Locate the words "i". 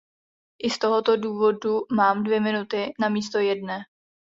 0.63-0.69